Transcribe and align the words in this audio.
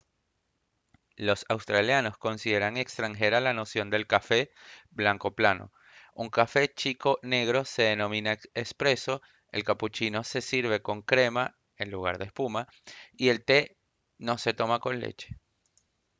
los 1.15 1.45
australianos 1.47 2.17
consideran 2.17 2.75
extranjera 2.75 3.39
la 3.39 3.53
noción 3.53 3.91
del 3.91 4.07
café 4.07 4.51
«blanco 4.89 5.35
plano». 5.35 5.71
un 6.15 6.29
café 6.31 6.73
chico 6.73 7.19
negro 7.21 7.65
se 7.65 7.83
denomina 7.83 8.35
«espresso» 8.55 9.21
el 9.51 9.63
cappuccino 9.63 10.23
se 10.23 10.41
sirve 10.41 10.81
con 10.81 11.03
crema 11.03 11.55
en 11.77 11.91
lugar 11.91 12.17
de 12.17 12.25
espuma 12.25 12.67
y 13.15 13.29
el 13.29 13.45
té 13.45 13.77
no 14.17 14.39
se 14.39 14.55
toma 14.55 14.79
con 14.79 14.99
leche 14.99 15.37